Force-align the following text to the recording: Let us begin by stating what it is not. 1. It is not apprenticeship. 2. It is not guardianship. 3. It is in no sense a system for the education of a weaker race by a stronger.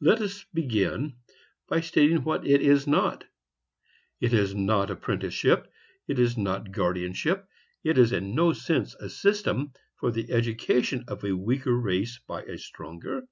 Let 0.00 0.22
us 0.22 0.46
begin 0.54 1.16
by 1.68 1.80
stating 1.82 2.24
what 2.24 2.46
it 2.46 2.62
is 2.62 2.86
not. 2.86 3.24
1. 4.20 4.32
It 4.32 4.32
is 4.32 4.54
not 4.54 4.90
apprenticeship. 4.90 5.64
2. 6.06 6.12
It 6.14 6.18
is 6.18 6.38
not 6.38 6.72
guardianship. 6.72 7.44
3. 7.82 7.90
It 7.90 7.98
is 7.98 8.10
in 8.10 8.34
no 8.34 8.54
sense 8.54 8.94
a 8.94 9.10
system 9.10 9.72
for 9.96 10.10
the 10.10 10.30
education 10.32 11.04
of 11.08 11.22
a 11.26 11.36
weaker 11.36 11.78
race 11.78 12.18
by 12.26 12.40
a 12.44 12.56
stronger. 12.56 13.26